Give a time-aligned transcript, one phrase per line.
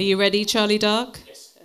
[0.00, 1.20] Are you ready, Charlie Dark?
[1.26, 1.58] Yes.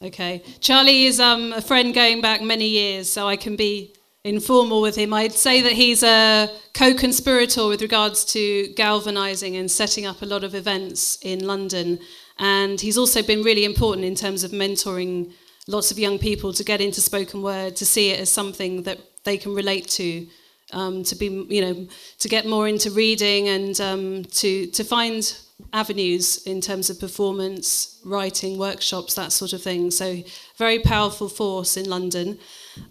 [0.00, 0.42] Okay.
[0.60, 3.92] Charlie is um, a friend going back many years, so I can be
[4.24, 5.12] informal with him.
[5.12, 10.24] I'd say that he's a co conspirator with regards to galvanizing and setting up a
[10.24, 11.98] lot of events in London.
[12.38, 15.34] And he's also been really important in terms of mentoring
[15.68, 19.00] lots of young people to get into spoken word, to see it as something that
[19.24, 20.26] they can relate to.
[20.72, 21.86] Um, to be, you know,
[22.18, 25.32] to get more into reading and um, to to find
[25.72, 29.90] avenues in terms of performance, writing, workshops, that sort of thing.
[29.90, 30.22] So,
[30.56, 32.38] very powerful force in London.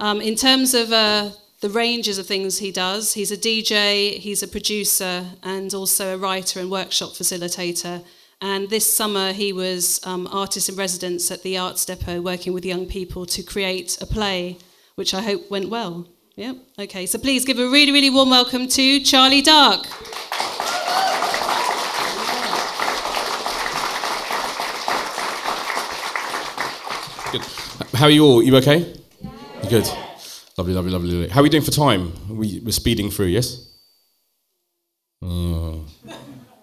[0.00, 4.42] Um, in terms of uh, the ranges of things he does, he's a DJ, he's
[4.42, 8.04] a producer, and also a writer and workshop facilitator.
[8.40, 12.64] And this summer, he was um, artist in residence at the Arts Depot, working with
[12.64, 14.58] young people to create a play,
[14.96, 16.08] which I hope went well.
[16.36, 17.06] Yeah, okay.
[17.06, 19.82] So please give a really, really warm welcome to Charlie Dark.
[27.30, 27.42] Good.
[27.94, 28.42] How are you all?
[28.42, 28.96] You okay?
[29.70, 29.88] Good.
[30.58, 31.28] Lovely, lovely, lovely.
[31.28, 32.12] How are we doing for time?
[32.28, 33.70] We, we're speeding through, yes?
[35.22, 35.84] Oh,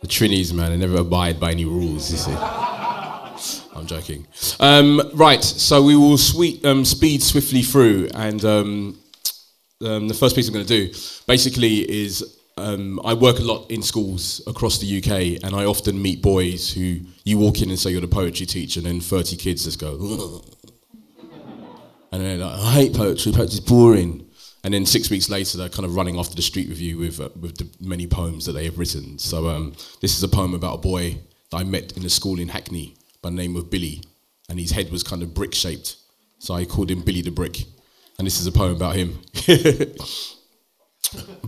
[0.00, 2.32] the Trinis, man, they never abide by any rules, you see.
[3.74, 4.28] I'm joking.
[4.60, 8.98] Um, right, so we will sweet, um, speed swiftly through, and um,
[9.84, 13.70] um the first piece I'm going to do basically is um, I work a lot
[13.70, 17.78] in schools across the UK, and I often meet boys who you walk in and
[17.78, 19.90] say you're the poetry teacher, and then 30 kids just go,
[22.12, 24.22] and they're like, I hate poetry, poetry's boring.
[24.64, 26.98] And then six weeks later, they're kind of running off to the street with you
[26.98, 29.16] with, uh, with the many poems that they have written.
[29.16, 31.18] So um, this is a poem about a boy
[31.50, 34.02] that I met in a school in Hackney by the name of Billy.
[34.48, 35.96] And his head was kind of brick shaped.
[36.40, 37.64] So I called him Billy the Brick.
[38.18, 39.20] And this is a poem about him.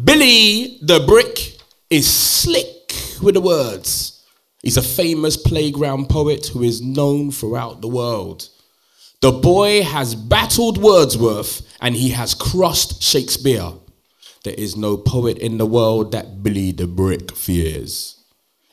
[0.04, 1.58] Billy the Brick
[1.90, 4.24] is slick with the words.
[4.62, 8.48] He's a famous playground poet who is known throughout the world.
[9.20, 13.72] The boy has battled Wordsworth and he has crossed Shakespeare.
[14.44, 18.22] There is no poet in the world that Billy the Brick fears.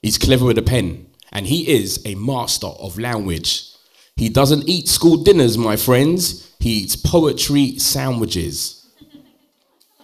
[0.01, 3.63] He's clever with a pen and he is a master of language.
[4.15, 6.54] He doesn't eat school dinners, my friends.
[6.65, 8.87] He eats poetry sandwiches.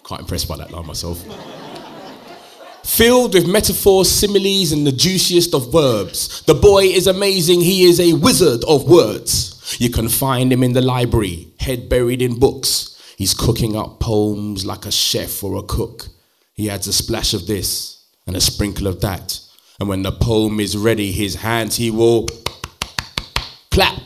[0.04, 1.20] Quite impressed by that line myself.
[2.84, 6.44] Filled with metaphors, similes, and the juiciest of verbs.
[6.44, 7.62] The boy is amazing.
[7.62, 9.76] He is a wizard of words.
[9.80, 13.16] You can find him in the library, head buried in books.
[13.18, 16.10] He's cooking up poems like a chef or a cook.
[16.54, 19.40] He adds a splash of this and a sprinkle of that.
[19.80, 22.28] And when the poem is ready, his hands he will
[23.72, 24.00] clap.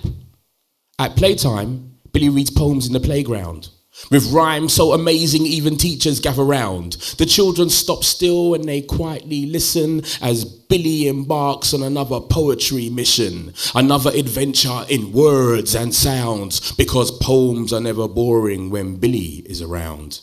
[0.98, 3.68] At playtime, Billy reads poems in the playground.
[4.10, 6.94] With rhymes so amazing, even teachers gather round.
[7.18, 13.54] The children stop still and they quietly listen as Billy embarks on another poetry mission,
[13.76, 20.22] another adventure in words and sounds, because poems are never boring when Billy is around.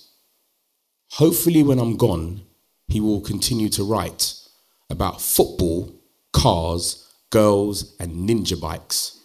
[1.10, 2.41] Hopefully, when I'm gone,
[2.88, 4.34] he will continue to write
[4.88, 5.92] about football,
[6.32, 9.19] cars, girls, and ninja bikes,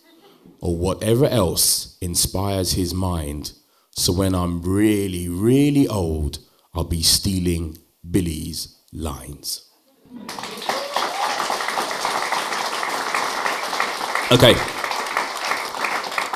[0.59, 3.53] or whatever else inspires his mind
[3.97, 6.37] so when I'm really, really old,
[6.75, 7.79] I'll be stealing
[8.09, 9.67] Billy's lines.
[14.31, 14.53] Okay.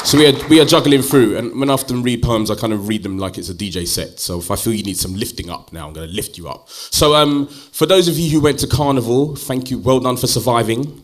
[0.04, 2.74] So we are, we are juggling through, and when I often read poems, I kind
[2.74, 4.20] of read them like it's a DJ set.
[4.20, 6.50] So if I feel you need some lifting up now, I'm going to lift you
[6.50, 6.68] up.
[6.68, 10.26] So um, for those of you who went to Carnival, thank you, well done for
[10.26, 11.01] surviving.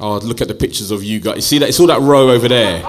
[0.00, 1.36] Oh, look at the pictures of you guys.
[1.36, 1.68] You see that?
[1.68, 2.82] It's all that row over there.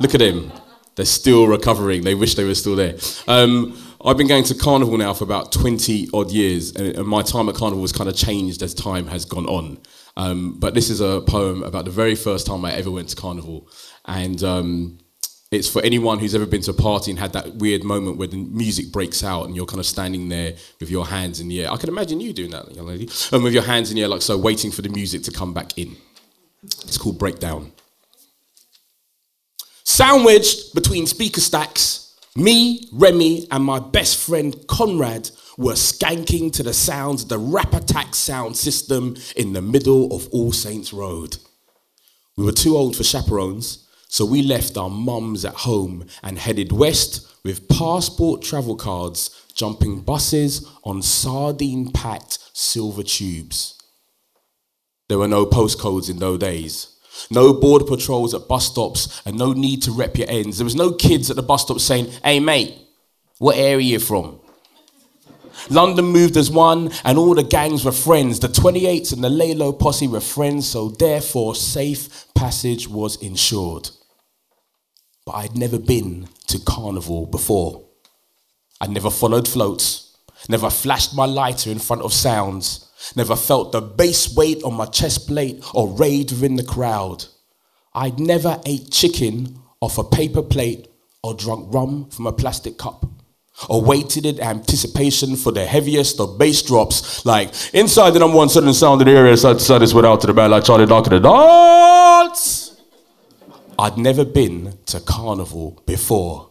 [0.00, 0.52] Look at him.
[0.96, 2.02] They're still recovering.
[2.02, 2.96] They wish they were still there.
[3.28, 7.48] Um, I've been going to Carnival now for about 20 odd years, and, my time
[7.48, 9.78] at Carnival has kind of changed as time has gone on.
[10.16, 13.16] Um, but this is a poem about the very first time I ever went to
[13.16, 13.68] Carnival.
[14.06, 14.98] And um,
[15.50, 18.28] it's for anyone who's ever been to a party and had that weird moment where
[18.28, 21.64] the music breaks out and you're kind of standing there with your hands in the
[21.64, 21.72] air.
[21.72, 24.08] I can imagine you doing that, young lady, and with your hands in the air,
[24.08, 25.96] like so, waiting for the music to come back in.
[26.62, 27.72] It's called Breakdown.
[29.84, 36.74] Sandwiched between speaker stacks, me, Remy, and my best friend Conrad were skanking to the
[36.74, 41.38] sounds of the Rapattack sound system in the middle of All Saints Road.
[42.36, 46.72] We were too old for chaperones, so we left our mums at home and headed
[46.72, 53.75] west with passport travel cards, jumping buses on sardine packed silver tubes.
[55.08, 56.96] There were no postcodes in those days.
[57.30, 60.58] No border patrols at bus stops and no need to rep your ends.
[60.58, 62.76] There was no kids at the bus stop saying, hey mate,
[63.38, 64.40] what area are you from?
[65.70, 68.38] London moved as one, and all the gangs were friends.
[68.40, 73.90] The 28s and the Lalo posse were friends, so therefore safe passage was insured.
[75.24, 77.84] But I'd never been to carnival before.
[78.80, 80.16] I'd never followed floats,
[80.48, 84.86] never flashed my lighter in front of sounds, never felt the bass weight on my
[84.86, 87.26] chest plate or rayed within the crowd.
[87.94, 90.88] I'd never ate chicken off a paper plate
[91.22, 93.06] or drunk rum from a plastic cup
[93.68, 98.48] or waited in anticipation for the heaviest of bass drops, like inside the number one
[98.48, 100.86] certain sound in the area, side to side is without to the band like Charlie
[100.86, 102.80] Dark in the dance.
[103.78, 106.50] I'd never been to carnival before.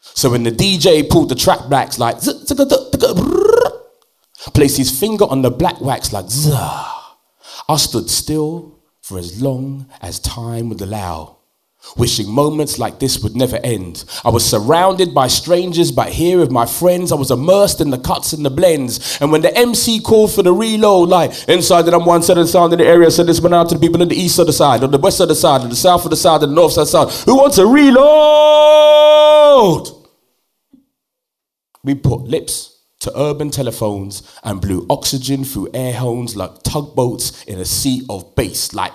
[0.00, 2.16] So when the DJ pulled the track backs like
[4.60, 7.16] placed his finger on the black wax like zah.
[7.66, 11.38] I stood still for as long as time would allow
[11.96, 14.04] wishing moments like this would never end.
[14.22, 17.98] I was surrounded by strangers, but here with my friends, I was immersed in the
[17.98, 19.18] cuts and the blends.
[19.22, 22.74] And when the MC called for the reload, like inside the number one certain sound
[22.74, 24.52] in the area, so this went out to the people on the east of the
[24.52, 26.54] side, on the west of the side, on the south of the side, and the
[26.54, 27.08] north side side.
[27.24, 27.96] Who wants a reload?
[31.82, 37.58] We put lips to urban telephones and blew oxygen through air horns like tugboats in
[37.58, 38.92] a sea of bass, like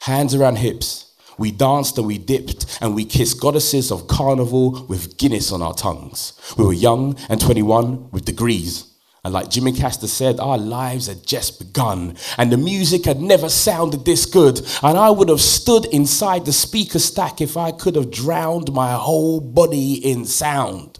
[0.00, 1.08] hands around hips.
[1.38, 5.74] We danced and we dipped and we kissed goddesses of carnival with Guinness on our
[5.74, 6.34] tongues.
[6.58, 8.91] We were young and 21 with degrees.
[9.24, 13.48] And like Jimmy Castor said, our lives had just begun, and the music had never
[13.48, 14.60] sounded this good.
[14.82, 18.92] And I would have stood inside the speaker stack if I could have drowned my
[18.94, 20.98] whole body in sound.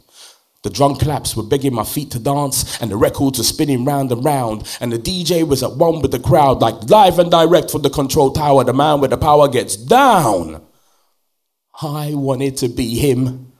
[0.62, 4.12] The drum claps were begging my feet to dance, and the records were spinning round
[4.12, 7.72] and round, and the DJ was at one with the crowd, like live and direct
[7.72, 8.62] from the control tower.
[8.62, 10.64] The man with the power gets down.
[11.82, 13.51] I wanted to be him.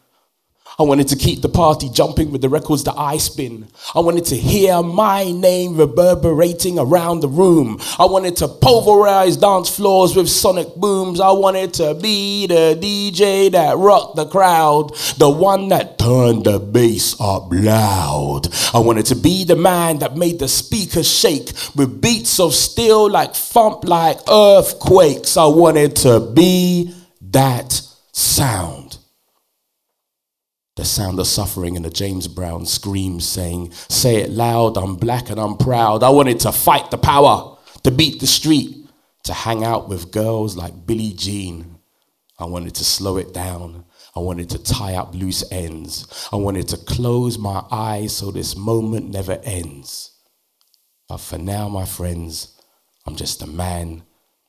[0.79, 3.69] I wanted to keep the party jumping with the records that I spin.
[3.95, 7.79] I wanted to hear my name reverberating around the room.
[7.99, 11.21] I wanted to pulverize dance floors with sonic booms.
[11.21, 16.59] I wanted to be the DJ that rocked the crowd, the one that turned the
[16.59, 18.49] bass up loud.
[18.75, 23.11] I wanted to be the man that made the speakers shake with beats of steel
[23.11, 25.37] like thump like earthquakes.
[25.37, 26.95] I wanted to be
[27.31, 27.81] that
[28.13, 28.92] sound.
[30.83, 35.31] The sound of suffering and the James Brown screams saying, Say it loud, I'm black
[35.31, 36.03] and I'm proud.
[36.03, 38.89] I wanted to fight the power, to beat the street,
[39.23, 41.79] to hang out with girls like Billie Jean.
[42.37, 43.85] I wanted to slow it down.
[44.17, 46.29] I wanted to tie up loose ends.
[46.33, 50.11] I wanted to close my eyes so this moment never ends.
[51.09, 52.61] But for now, my friends,
[53.07, 54.03] I'm just a man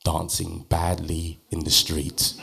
[0.04, 2.34] dancing badly in the street,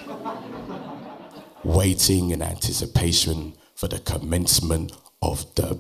[1.66, 4.92] waiting in anticipation for the commencement
[5.24, 5.76] of the